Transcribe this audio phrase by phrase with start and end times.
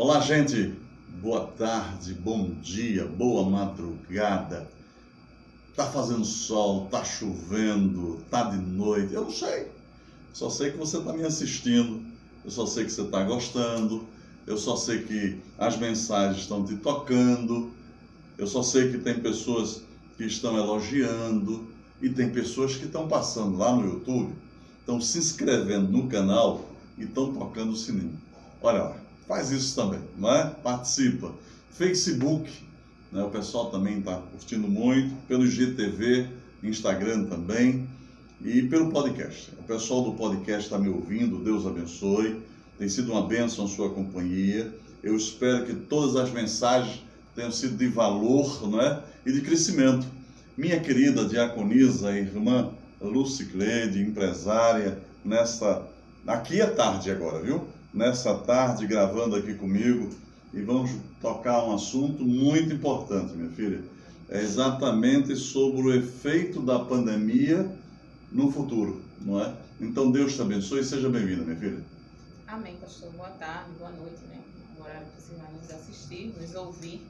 [0.00, 0.74] Olá, gente.
[1.20, 4.70] Boa tarde, bom dia, boa madrugada.
[5.74, 9.66] Tá fazendo sol, tá chovendo, tá de noite, eu não sei.
[10.32, 12.00] Só sei que você está me assistindo,
[12.44, 14.06] eu só sei que você está gostando,
[14.46, 17.72] eu só sei que as mensagens estão te tocando,
[18.38, 19.82] eu só sei que tem pessoas
[20.16, 21.66] que estão elogiando
[22.00, 24.32] e tem pessoas que estão passando lá no YouTube,
[24.78, 28.16] estão se inscrevendo no canal e estão tocando o sininho.
[28.62, 30.46] Olha lá, faz isso também, não é?
[30.62, 31.32] Participa.
[31.70, 32.50] Facebook,
[33.12, 33.22] né?
[33.22, 36.26] o pessoal também está curtindo muito, pelo GTV,
[36.62, 37.86] Instagram também
[38.42, 39.52] e pelo podcast.
[39.60, 42.40] O pessoal do podcast está me ouvindo, Deus abençoe.
[42.78, 44.72] Tem sido uma bênção a sua companhia.
[45.02, 49.02] Eu espero que todas as mensagens tenham sido de valor não é?
[49.26, 50.06] e de crescimento.
[50.56, 55.86] Minha querida diaconisa, irmã Luciclede, empresária, nessa.
[56.26, 57.68] Aqui é tarde agora, viu?
[57.98, 60.10] Nessa tarde, gravando aqui comigo,
[60.54, 63.82] e vamos tocar um assunto muito importante, minha filha.
[64.28, 67.68] É exatamente sobre o efeito da pandemia
[68.30, 69.52] no futuro, não é?
[69.80, 71.82] Então Deus te abençoe e seja bem-vinda, minha filha.
[72.46, 73.10] Amém, pastor.
[73.14, 74.42] Boa tarde, boa noite, né?
[74.78, 77.04] O horário que você vai nos assistir, nos ouvir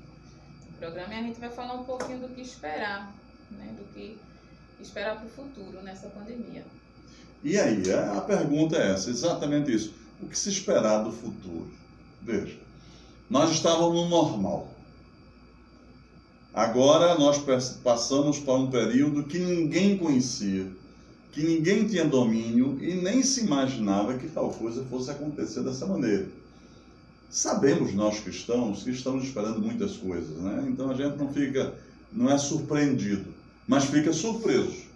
[0.70, 3.14] no programa e a gente vai falar um pouquinho do que esperar,
[3.50, 3.74] né?
[3.76, 4.16] Do que
[4.80, 6.64] esperar para o futuro nessa pandemia.
[7.44, 10.07] E aí, a pergunta é essa, exatamente isso.
[10.20, 11.70] O que se esperar do futuro?
[12.22, 12.58] Veja,
[13.30, 14.68] nós estávamos no normal.
[16.52, 17.38] Agora nós
[17.82, 20.66] passamos para um período que ninguém conhecia
[21.38, 26.26] que ninguém tinha domínio e nem se imaginava que tal coisa fosse acontecer dessa maneira.
[27.30, 30.66] Sabemos nós cristãos que estamos esperando muitas coisas, né?
[30.68, 31.74] Então a gente não fica,
[32.12, 33.32] não é surpreendido,
[33.68, 34.88] mas fica surpreso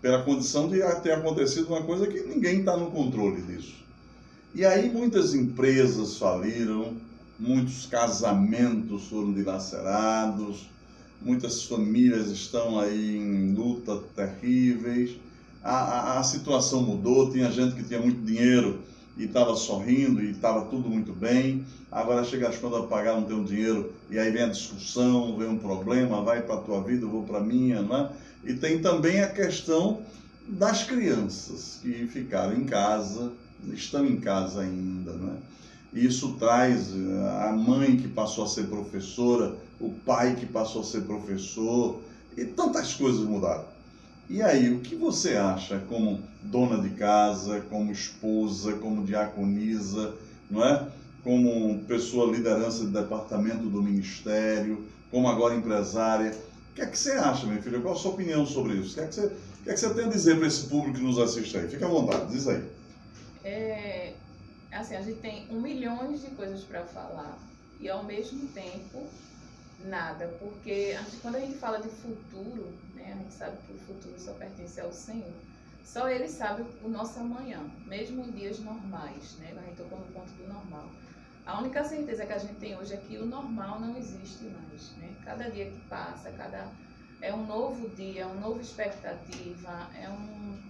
[0.00, 3.79] pela condição de ter acontecido uma coisa que ninguém está no controle disso.
[4.54, 6.96] E aí muitas empresas faliram,
[7.38, 10.68] muitos casamentos foram dilacerados,
[11.20, 15.18] muitas famílias estão aí em luta terríveis
[15.62, 18.80] a, a, a situação mudou, tinha gente que tinha muito dinheiro
[19.16, 21.64] e estava sorrindo e estava tudo muito bem.
[21.90, 25.36] Agora chega as contas a pagar, não tem um dinheiro, e aí vem a discussão,
[25.36, 28.10] vem um problema, vai para a tua vida, eu vou para a minha, né?
[28.44, 30.02] E tem também a questão
[30.48, 33.32] das crianças que ficaram em casa,
[33.72, 35.36] estão em casa ainda, né?
[35.92, 40.84] Isso traz eh, a mãe que passou a ser professora, o pai que passou a
[40.84, 42.00] ser professor,
[42.36, 43.64] e tantas coisas mudaram.
[44.28, 50.14] E aí, o que você acha como dona de casa, como esposa, como diaconisa,
[50.48, 50.86] não é?
[51.24, 56.30] Como pessoa liderança de departamento do ministério, como agora empresária.
[56.70, 57.80] O que é que você acha, minha filha?
[57.80, 58.92] Qual a sua opinião sobre isso?
[58.92, 60.66] O que é que você, o que é que você tem a dizer para esse
[60.68, 61.68] público que nos assiste aí?
[61.68, 62.62] Fique à vontade, diz aí.
[63.42, 64.14] É,
[64.70, 67.38] assim, a gente tem um milhão de coisas para falar
[67.78, 69.08] e ao mesmo tempo
[69.84, 73.72] nada, porque a gente, quando a gente fala de futuro, né, a gente sabe que
[73.72, 75.32] o futuro só pertence ao Senhor.
[75.82, 79.52] Só Ele sabe o nosso amanhã, mesmo em dias normais, né?
[79.56, 80.88] A gente tocou no ponto do normal.
[81.44, 84.92] A única certeza que a gente tem hoje é que o normal não existe mais,
[84.98, 85.16] né?
[85.24, 86.68] Cada dia que passa, cada
[87.20, 90.69] é um novo dia, uma nova expectativa, é um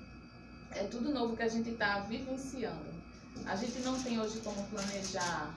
[0.73, 2.91] é tudo novo que a gente está vivenciando.
[3.47, 5.55] A gente não tem hoje como planejar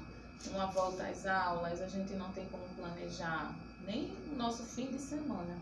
[0.51, 5.00] uma volta às aulas, a gente não tem como planejar nem o nosso fim de
[5.00, 5.57] semana.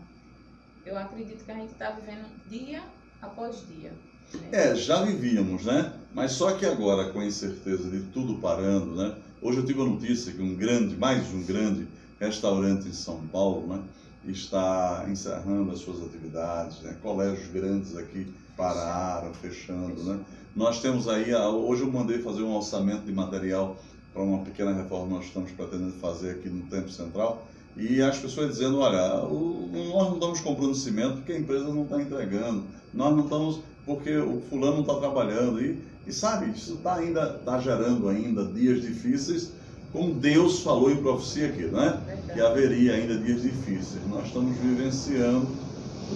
[0.84, 2.82] Eu acredito que a gente está vivendo dia
[3.20, 3.92] após dia.
[4.34, 4.48] Né?
[4.52, 5.92] É, já vivíamos, né?
[6.12, 9.16] Mas só que agora, com a incerteza de tudo parando, né?
[9.40, 11.86] Hoje eu tive a notícia que um grande, mais um grande
[12.18, 13.82] restaurante em São Paulo, né?
[14.26, 16.96] Está encerrando as suas atividades, né?
[17.02, 20.20] Colégios grandes aqui pararam, fechando, né?
[20.54, 23.76] Nós temos aí, hoje eu mandei fazer um orçamento de material
[24.12, 27.46] para uma pequena reforma que nós estamos pretendendo fazer aqui no Tempo Central.
[27.76, 31.84] E as pessoas dizendo, olha, o, nós não estamos comprando cimento porque a empresa não
[31.84, 35.60] está entregando, nós não estamos porque o fulano não está trabalhando.
[35.60, 39.52] E, e sabe, isso está ainda tá gerando ainda dias difíceis,
[39.92, 42.00] como Deus falou em profecia aqui, né?
[42.32, 44.00] Que haveria ainda dias difíceis.
[44.08, 45.48] Nós estamos vivenciando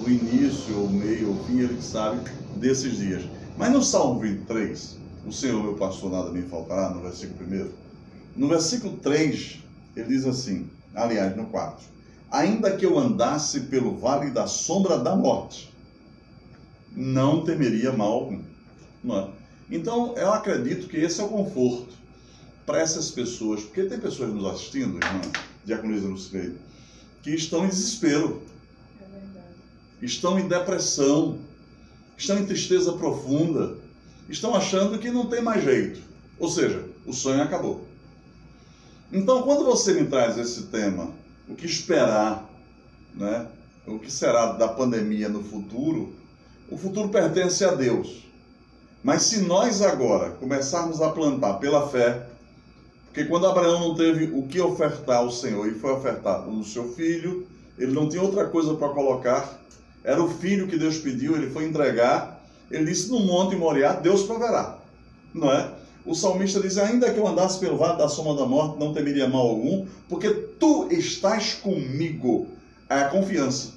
[0.03, 2.21] o início, o meio, o fim, ele que sabe
[2.57, 3.23] desses dias.
[3.57, 4.97] Mas no Salmo 23,
[5.27, 7.71] o Senhor meu pastor nada me faltará, no versículo 1,
[8.35, 9.59] no versículo 3,
[9.95, 11.85] ele diz assim, aliás, no 4:
[12.31, 15.73] Ainda que eu andasse pelo vale da sombra da morte,
[16.95, 18.41] não temeria mal algum.
[19.05, 19.29] Não é?
[19.71, 21.97] Então, eu acredito que esse é o conforto
[22.67, 25.21] para essas pessoas, porque tem pessoas nos assistindo, irmã
[25.65, 26.57] Diaconisa Lucileiro,
[27.23, 28.43] que estão em desespero,
[30.03, 31.39] é estão em depressão,
[32.19, 33.77] estão em tristeza profunda,
[34.29, 36.01] estão achando que não tem mais jeito.
[36.39, 37.87] Ou seja, o sonho acabou.
[39.13, 41.11] Então, quando você me traz esse tema,
[41.49, 42.51] o que esperar,
[43.15, 43.47] né?
[43.87, 46.13] o que será da pandemia no futuro,
[46.69, 48.25] o futuro pertence a Deus.
[49.03, 52.27] Mas se nós agora começarmos a plantar pela fé,
[53.17, 56.93] porque quando Abraão não teve o que ofertar ao Senhor e foi ofertar o seu
[56.93, 57.47] filho,
[57.79, 59.59] ele não tinha outra coisa para colocar,
[60.05, 64.25] era o filho que Deus pediu, ele foi entregar, ele disse: No monte Moriá, Deus
[64.25, 64.79] proverá.
[65.33, 65.73] Não é?
[66.05, 69.27] O salmista diz: Ainda que eu andasse pelo vale da soma da morte, não temeria
[69.27, 70.29] mal algum, porque
[70.61, 72.49] tu estás comigo.
[72.87, 73.73] É a confiança.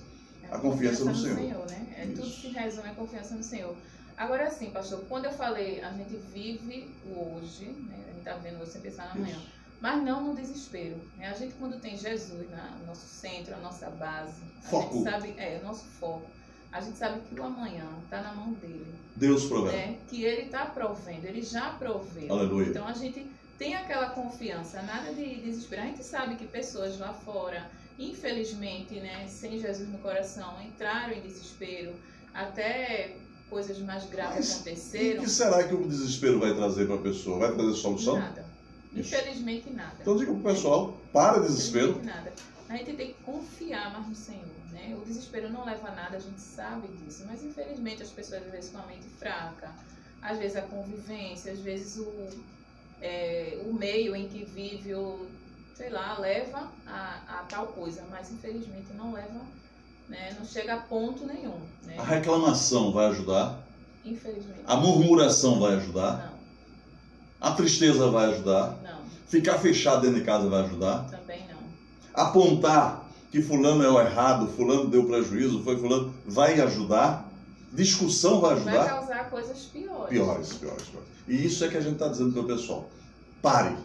[0.51, 1.37] É a, confiança, no, Senhor.
[1.37, 1.87] Senhor né?
[1.97, 3.73] é, tudo se resume a confiança no Senhor.
[4.19, 8.03] Agora sim, pastor, quando eu falei, a gente vive o hoje, né?
[8.03, 9.41] a gente está vendo você pensar no amanhã,
[9.81, 10.97] mas não no desespero.
[11.17, 11.27] Né?
[11.27, 14.93] A gente, quando tem Jesus no nosso centro, a nossa base, a foco.
[14.93, 16.29] gente sabe, é, o nosso foco
[16.71, 18.93] a gente sabe que o amanhã está na mão dele.
[19.15, 19.71] Deus provê.
[19.71, 19.97] Né?
[20.07, 22.31] Que ele está provendo, ele já proveu.
[22.31, 22.67] Aleluia.
[22.67, 23.25] Então a gente
[23.57, 25.85] tem aquela confiança, nada de desesperar.
[25.85, 31.21] A gente sabe que pessoas lá fora, infelizmente, né, sem Jesus no coração, entraram em
[31.21, 31.93] desespero,
[32.33, 33.15] até
[33.49, 35.21] coisas mais graves aconteceram.
[35.21, 37.39] O que será que o desespero vai trazer para a pessoa?
[37.39, 38.19] Vai trazer solução?
[38.19, 38.45] Nada.
[38.93, 39.95] Infelizmente nada.
[40.01, 42.01] Então diga para o pessoal, para desespero.
[42.03, 42.33] Nada.
[42.67, 44.45] A gente tem que confiar mais no Senhor.
[44.71, 44.95] Né?
[44.99, 47.23] O desespero não leva a nada, a gente sabe disso.
[47.27, 49.71] Mas infelizmente as pessoas às vezes com a mente fraca,
[50.21, 52.29] às vezes a convivência, às vezes o,
[53.01, 55.27] é, o meio em que vive, o,
[55.75, 58.03] sei lá, leva a, a tal coisa.
[58.09, 59.41] Mas infelizmente não leva,
[60.09, 60.35] né?
[60.37, 61.55] não chega a ponto nenhum.
[61.85, 61.95] Né?
[61.97, 63.63] A reclamação vai ajudar?
[64.03, 64.61] Infelizmente.
[64.65, 66.33] A murmuração vai ajudar?
[67.41, 67.49] Não.
[67.49, 68.77] A tristeza vai ajudar?
[68.83, 68.99] Não.
[69.27, 71.05] Ficar fechado dentro de casa vai ajudar?
[71.09, 71.59] Também não.
[72.13, 77.29] Apontar que fulano é o errado, fulano deu prejuízo, foi fulano, vai ajudar?
[77.71, 78.71] Discussão vai ajudar?
[78.71, 80.09] Vai causar coisas piores.
[80.09, 81.07] Piores, piores, piores.
[81.27, 82.89] E isso é que a gente está dizendo para o pessoal.
[83.41, 83.77] Pare,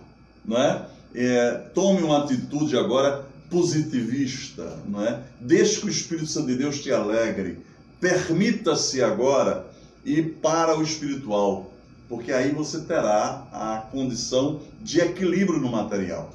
[0.42, 0.86] não é?
[1.14, 1.50] é?
[1.74, 5.22] Tome uma atitude agora positivista, não é?
[5.40, 7.58] Deixe que o Espírito Santo de Deus te alegre.
[8.00, 9.64] Permita-se agora
[10.04, 11.72] ir para o espiritual,
[12.08, 16.34] porque aí você terá a condição de equilíbrio no material.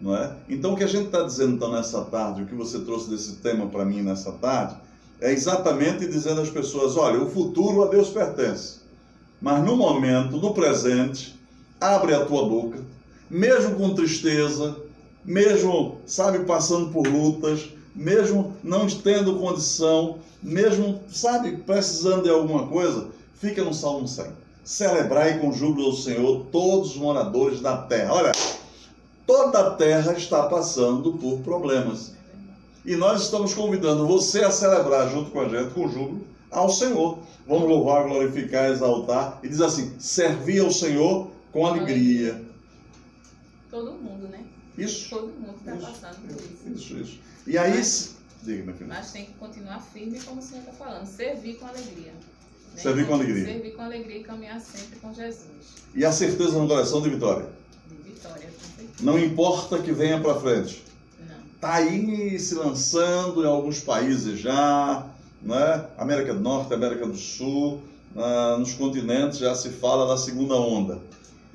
[0.00, 0.34] Não é?
[0.48, 3.36] Então, o que a gente está dizendo então, nessa tarde, o que você trouxe desse
[3.36, 4.76] tema para mim nessa tarde,
[5.20, 8.78] é exatamente dizendo às pessoas: olha, o futuro a Deus pertence,
[9.40, 11.34] mas no momento, no presente,
[11.80, 12.80] abre a tua boca,
[13.28, 14.76] mesmo com tristeza,
[15.24, 23.08] mesmo, sabe, passando por lutas, mesmo não tendo condição, mesmo, sabe, precisando de alguma coisa,
[23.34, 24.26] fica no Salmo 100.
[24.64, 28.14] Celebrai com júbilo ao Senhor todos os moradores da terra.
[28.14, 28.32] Olha,
[29.26, 32.12] Toda a terra está passando por problemas.
[32.84, 37.18] E nós estamos convidando você a celebrar junto com a gente, com júbilo, ao Senhor.
[37.46, 39.38] Vamos louvar, glorificar, exaltar.
[39.42, 42.42] E diz assim: servir ao Senhor com alegria.
[43.70, 44.40] Todo mundo, né?
[44.76, 45.10] Isso.
[45.10, 46.94] Todo mundo está passando por isso.
[46.94, 47.18] Isso, isso.
[47.46, 47.76] E aí.
[47.76, 48.88] Mas, diga, minha filha.
[48.88, 51.06] Mas tem que continuar firme, como o Senhor está falando.
[51.06, 52.12] Servir com alegria.
[52.12, 52.20] Né?
[52.76, 53.44] Servir com alegria.
[53.44, 55.46] Servir com alegria e caminhar sempre com Jesus.
[55.94, 57.48] E a certeza no coração de vitória.
[57.88, 58.48] De vitória.
[59.00, 60.82] Não importa que venha para frente.
[61.54, 65.06] Está aí se lançando em alguns países já,
[65.40, 65.86] né?
[65.96, 67.80] América do Norte, América do Sul,
[68.58, 70.98] nos continentes já se fala da segunda onda.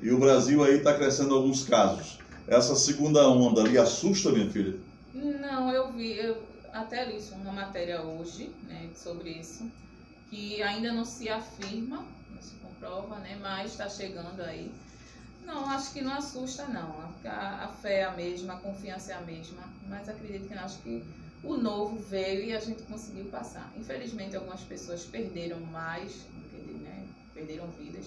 [0.00, 2.17] E o Brasil aí está crescendo alguns casos.
[2.48, 4.80] Essa segunda onda lhe assusta, minha filha?
[5.12, 9.70] Não, eu vi, eu até li isso, uma matéria hoje né, sobre isso,
[10.30, 14.72] que ainda não se afirma, não se comprova, né, mas está chegando aí.
[15.44, 17.12] Não, acho que não assusta, não.
[17.26, 20.64] A, a fé é a mesma, a confiança é a mesma, mas acredito que não.
[20.64, 21.04] Acho que
[21.44, 23.70] o novo veio e a gente conseguiu passar.
[23.76, 26.16] Infelizmente, algumas pessoas perderam mais,
[26.80, 27.06] né?
[27.34, 28.06] perderam vidas,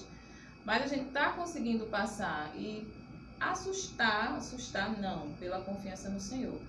[0.65, 3.00] mas a gente está conseguindo passar e
[3.41, 6.59] assustar, assustar não, pela confiança no Senhor.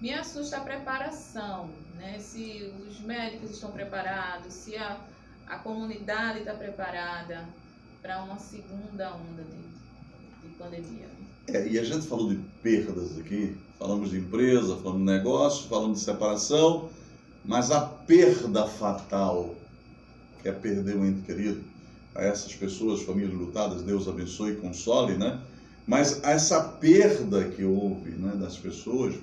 [0.00, 2.18] Me assusta a preparação, né?
[2.18, 4.98] Se os médicos estão preparados, se a,
[5.46, 7.46] a comunidade está preparada
[8.00, 9.42] para uma segunda onda
[10.42, 11.06] de pandemia.
[11.48, 15.98] É, e a gente falou de perdas aqui, falamos de empresa, falamos de negócio, falamos
[15.98, 16.88] de separação,
[17.44, 19.54] mas a perda fatal,
[20.40, 21.62] que é perder um ente querido,
[22.14, 25.40] a essas pessoas, famílias lutadas, Deus abençoe e console, né?
[25.86, 29.14] Mas essa perda que houve né, das pessoas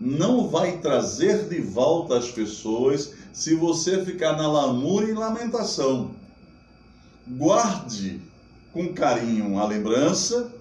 [0.00, 6.14] não vai trazer de volta as pessoas se você ficar na lamúria e lamentação.
[7.26, 8.20] Guarde
[8.72, 10.52] com carinho a lembrança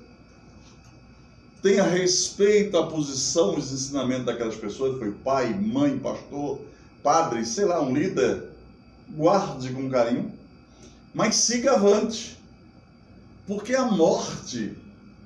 [1.63, 6.59] tenha respeito à posição, os ensinamentos daquelas pessoas, foi pai, mãe, pastor,
[7.01, 8.49] padre, sei lá, um líder,
[9.09, 10.29] guarde com carinho,
[11.13, 12.37] mas siga avante,
[13.47, 14.75] porque a morte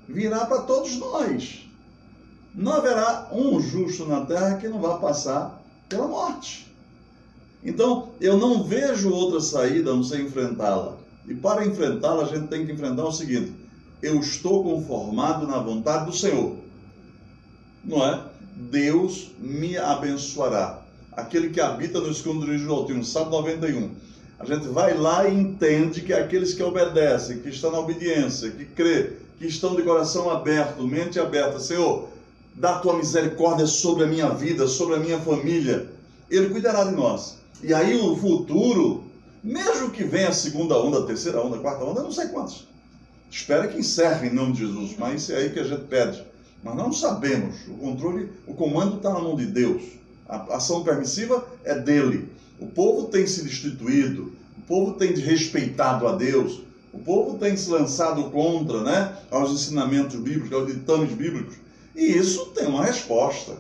[0.08, 1.66] virá para todos nós.
[2.56, 6.68] não haverá um justo na terra que não vá passar pela morte.
[7.64, 10.98] Então, eu não vejo outra saída a não ser enfrentá-la.
[11.28, 13.54] E para enfrentá-la, a gente tem que enfrentar o seguinte:
[14.02, 16.56] eu estou conformado na vontade do Senhor.
[17.84, 18.24] Não é?
[18.56, 20.82] Deus me abençoará.
[21.12, 23.92] Aquele que habita no esconderijo do Altíssimo, Salmo 91.
[24.40, 28.66] A gente vai lá e entende que aqueles que obedecem, que estão na obediência, que
[28.66, 32.10] crê, que estão de coração aberto, mente aberta, Senhor,
[32.56, 35.88] dá tua misericórdia sobre a minha vida, sobre a minha família.
[36.30, 37.38] Ele cuidará de nós.
[37.62, 39.04] E aí o futuro,
[39.44, 42.68] mesmo que venha a segunda onda, a terceira onda, a quarta onda, não sei quantos.
[43.30, 46.24] Espera que encerre em nome de Jesus, mas é aí que a gente pede.
[46.64, 47.56] Mas não sabemos.
[47.68, 49.84] O controle, o comando está na mão de Deus.
[50.28, 52.30] A ação permissiva é dele.
[52.60, 56.62] O povo tem se destituído, o povo tem respeitado a Deus,
[56.98, 61.56] o povo tem se lançado contra né, aos ensinamentos bíblicos, aos ditames bíblicos.
[61.96, 63.56] E isso tem uma resposta.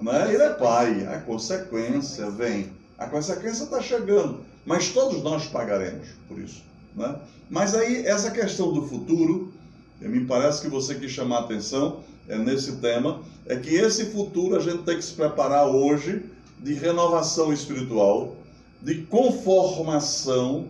[0.00, 0.32] Né?
[0.32, 2.72] Ele é pai, a consequência vem.
[2.96, 6.62] A consequência está chegando, mas todos nós pagaremos por isso.
[6.96, 7.14] Né?
[7.50, 9.52] Mas aí, essa questão do futuro,
[10.00, 14.56] me parece que você quis chamar a atenção é, nesse tema, é que esse futuro
[14.56, 16.24] a gente tem que se preparar hoje
[16.58, 18.34] de renovação espiritual,
[18.80, 20.68] de conformação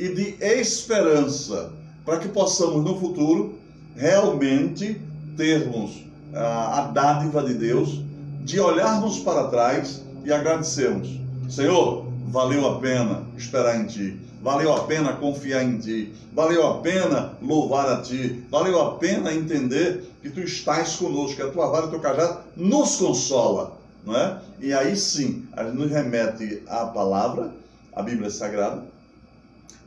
[0.00, 1.72] e de esperança,
[2.06, 3.58] para que possamos no futuro
[3.94, 4.98] realmente
[5.36, 6.02] termos
[6.34, 8.00] a, dádiva de Deus,
[8.42, 11.20] de olharmos para trás e agradecermos.
[11.50, 16.78] Senhor, valeu a pena esperar em Ti, valeu a pena confiar em Ti, valeu a
[16.78, 21.66] pena louvar a Ti, valeu a pena entender que Tu estás conosco, que a Tua
[21.66, 23.76] vara e o Teu cajado nos consola,
[24.06, 24.38] não é?
[24.60, 27.50] E aí sim, a gente nos remete à palavra,
[27.94, 28.84] a Bíblia Sagrada,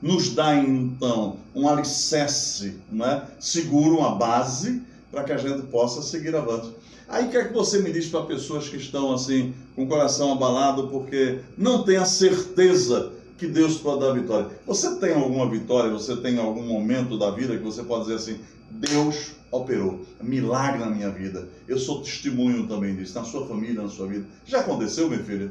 [0.03, 3.25] nos dá então um alicerce, não é?
[3.39, 6.71] seguro, uma base, para que a gente possa seguir avante.
[7.07, 10.89] Aí quer que você me diz para pessoas que estão assim, com o coração abalado,
[10.89, 14.49] porque não tem a certeza que Deus pode dar vitória.
[14.67, 18.39] Você tem alguma vitória, você tem algum momento da vida que você pode dizer assim:
[18.69, 21.47] Deus operou, milagre na minha vida.
[21.65, 24.25] Eu sou testemunho também disso, na sua família, na sua vida.
[24.45, 25.49] Já aconteceu, minha filha?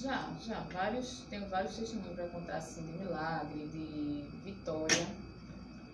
[0.00, 0.60] Já, já.
[0.72, 5.06] Vários, tenho vários testemunhos para contar assim, de milagre, de vitória.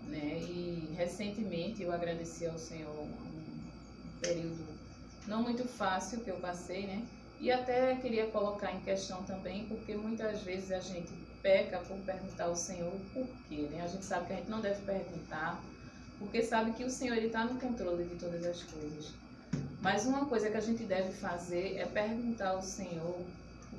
[0.02, 0.40] Né?
[0.40, 4.62] E recentemente eu agradeci ao Senhor um período
[5.26, 7.02] não muito fácil que eu passei, né?
[7.40, 12.44] E até queria colocar em questão também, porque muitas vezes a gente peca por perguntar
[12.44, 13.82] ao Senhor o porquê, né?
[13.82, 15.62] A gente sabe que a gente não deve perguntar,
[16.18, 19.12] porque sabe que o Senhor está no controle de todas as coisas.
[19.80, 23.18] Mas uma coisa que a gente deve fazer é perguntar ao Senhor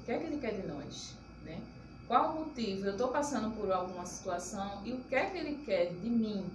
[0.06, 1.14] que é que Ele quer de nós,
[1.46, 1.60] né?
[2.08, 2.86] Qual o motivo?
[2.86, 6.46] Eu estou passando por alguma situação e o que é que Ele quer de mim?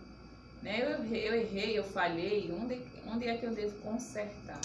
[0.63, 0.83] Né?
[0.83, 2.81] Eu, errei, eu errei, eu falhei, onde,
[3.11, 4.61] onde é que eu devo consertar?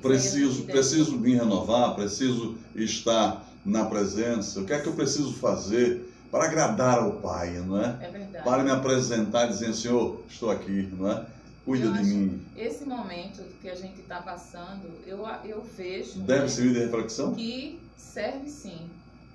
[0.00, 4.60] preciso, preciso me renovar, preciso estar na presença.
[4.60, 7.98] O que é que eu preciso fazer para agradar ao Pai, não é?
[8.00, 8.44] É verdade.
[8.44, 11.26] Para me apresentar dizendo, Senhor, estou aqui, não é?
[11.64, 12.42] Cuida eu de mim.
[12.56, 16.20] Esse momento que a gente está passando, eu, eu vejo.
[16.20, 17.34] Deve né, servir de reflexão?
[17.34, 18.88] Que serve sim.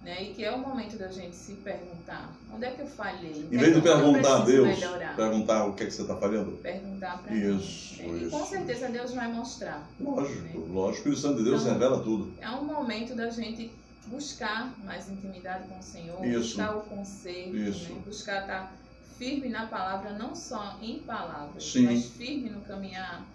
[0.03, 0.21] Né?
[0.21, 3.47] E que é o momento da gente se perguntar: onde é que eu falhei?
[3.49, 5.15] Em vez de perguntar a Deus, melhorar?
[5.15, 6.51] perguntar o que é que você está falhando?
[6.57, 8.17] Perguntar para Isso, mim.
[8.17, 8.25] isso.
[8.25, 9.87] E com certeza Deus vai mostrar.
[10.01, 10.65] Lógico, né?
[10.67, 12.33] lógico o Santo de Deus então, revela tudo.
[12.41, 13.71] É um momento da gente
[14.07, 16.39] buscar mais intimidade com o Senhor, isso.
[16.39, 18.01] buscar o conselho, né?
[18.05, 18.73] buscar estar
[19.17, 21.85] firme na palavra, não só em palavras, Sim.
[21.85, 23.25] mas firme no caminhar,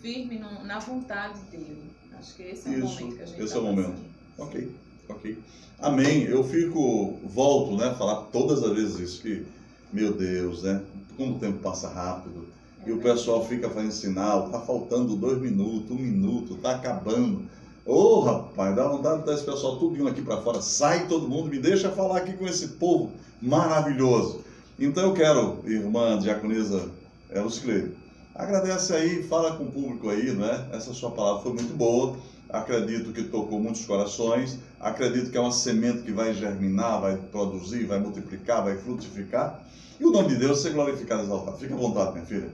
[0.00, 1.90] firme no, na vontade dele.
[2.18, 4.15] Acho que esse é o momento que a gente Esse tá é o momento.
[4.38, 5.38] Ok ok?
[5.78, 6.22] Amém.
[6.24, 9.46] Eu fico, volto, né, falar todas as vezes isso, que,
[9.92, 10.82] meu Deus, né,
[11.16, 12.46] como o tempo passa rápido,
[12.84, 17.42] e o pessoal fica fazendo sinal, tá faltando dois minutos, um minuto, tá acabando.
[17.84, 20.60] Ô, oh, rapaz, dá vontade de dar esse pessoal tudinho aqui para fora.
[20.60, 24.40] Sai todo mundo, me deixa falar aqui com esse povo maravilhoso.
[24.78, 26.88] Então eu quero, irmã diaconisa
[27.34, 27.92] Lucicleide,
[28.34, 30.68] agradece aí, fala com o público aí, né?
[30.72, 32.16] Essa sua palavra foi muito boa
[32.48, 37.84] acredito que tocou muitos corações, acredito que é uma semente que vai germinar, vai produzir,
[37.84, 39.62] vai multiplicar, vai frutificar.
[39.98, 41.56] E o nome de Deus ser glorificado e exaltado.
[41.58, 42.50] Fique à vontade, minha filha.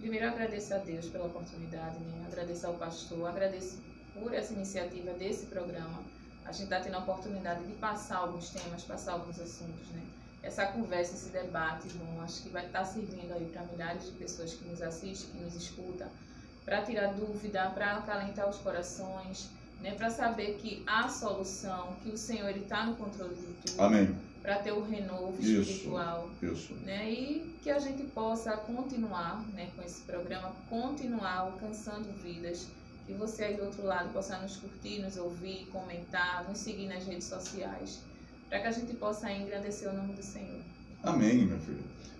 [0.00, 2.26] Primeiro, agradeço a Deus pela oportunidade, né?
[2.26, 3.78] agradeço ao pastor, agradeço
[4.14, 6.02] por essa iniciativa desse programa.
[6.44, 10.02] A gente está tendo a oportunidade de passar alguns temas, passar alguns assuntos, né?
[10.42, 14.12] Essa conversa, esse debate, bom, acho que vai estar tá servindo aí para milhares de
[14.12, 16.08] pessoas que nos assistem, que nos escutam,
[16.64, 19.50] para tirar dúvida, para acalentar os corações,
[19.80, 23.80] né, para saber que há solução, que o Senhor está no controle de tudo.
[23.80, 24.14] Amém.
[24.42, 26.30] Para ter o renovo isso, espiritual.
[26.42, 26.72] Isso.
[26.74, 32.66] Né, e que a gente possa continuar né, com esse programa, continuar alcançando vidas
[33.06, 37.04] que você aí do outro lado possa nos curtir, nos ouvir, comentar, nos seguir nas
[37.04, 38.00] redes sociais,
[38.48, 40.60] para que a gente possa engrandecer o nome do Senhor.
[41.02, 41.78] Amém, minha filha.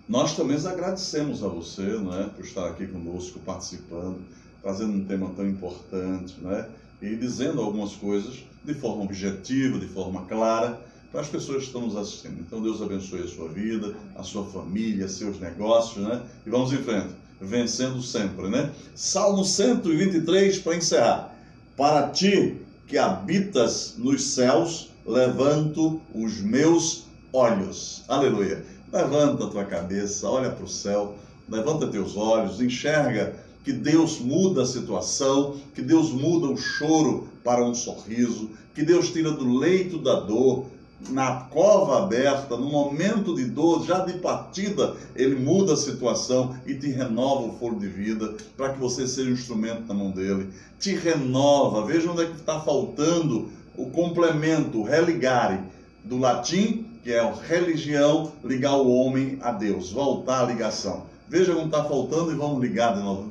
[0.09, 4.19] Nós também agradecemos a você, né, por estar aqui conosco, participando,
[4.61, 6.67] trazendo um tema tão importante, né,
[6.99, 11.81] e dizendo algumas coisas de forma objetiva, de forma clara, para as pessoas que estão
[11.81, 12.39] nos assistindo.
[12.39, 16.23] Então, Deus abençoe a sua vida, a sua família, seus negócios, né?
[16.45, 17.09] E vamos em frente,
[17.39, 18.71] vencendo sempre, né?
[18.95, 21.35] Salmo 123 para encerrar.
[21.77, 22.57] Para ti
[22.87, 28.03] que habitas nos céus, levanto os meus olhos.
[28.07, 28.65] Aleluia.
[28.91, 31.15] Levanta a tua cabeça, olha para o céu,
[31.47, 37.63] levanta teus olhos, enxerga que Deus muda a situação, que Deus muda o choro para
[37.63, 40.65] um sorriso, que Deus tira do leito da dor,
[41.09, 46.75] na cova aberta, no momento de dor, já de partida, Ele muda a situação e
[46.75, 50.49] te renova o foro de vida para que você seja um instrumento na mão dele.
[50.79, 55.59] Te renova, veja onde é que está faltando o complemento, o religare,
[56.03, 61.03] do latim, que é religião, ligar o homem a Deus, voltar a ligação.
[61.27, 63.29] Veja como está faltando e vamos ligar de novo.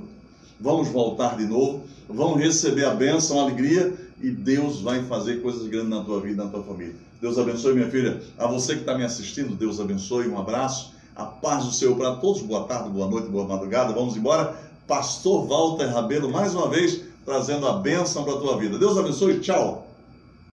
[0.61, 5.67] Vamos voltar de novo, vamos receber a bênção, a alegria e Deus vai fazer coisas
[5.67, 6.95] grandes na tua vida, na tua família.
[7.21, 8.21] Deus abençoe, minha filha.
[8.39, 10.29] A você que está me assistindo, Deus abençoe.
[10.29, 10.95] Um abraço.
[11.15, 12.43] A paz do Senhor para todos.
[12.43, 13.93] Boa tarde, boa noite, boa madrugada.
[13.93, 14.57] Vamos embora.
[14.87, 18.79] Pastor Walter Rabelo, mais uma vez, trazendo a bênção para a tua vida.
[18.79, 19.41] Deus abençoe.
[19.41, 19.90] Tchau.